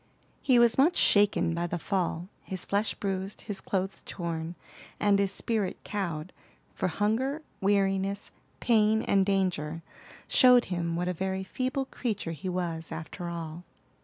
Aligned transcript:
He 0.41 0.57
was 0.57 0.79
much 0.79 0.95
shaken 0.97 1.53
by 1.53 1.67
the 1.67 1.77
fall, 1.77 2.27
his 2.41 2.65
flesh 2.65 2.95
bruised, 2.95 3.41
his 3.41 3.61
clothes 3.61 4.01
torn, 4.03 4.55
and 4.99 5.19
his 5.19 5.31
spirit 5.31 5.77
cowed; 5.83 6.33
for 6.73 6.87
hunger, 6.87 7.43
weariness, 7.61 8.31
pain, 8.59 9.03
and 9.03 9.23
danger, 9.23 9.83
showed 10.27 10.65
him 10.73 10.95
what 10.95 11.07
a 11.07 11.13
very 11.13 11.43
feeble 11.43 11.85
creature 11.85 12.31
he 12.31 12.49
was, 12.49 12.91
after 12.91 13.29
all. 13.29 13.63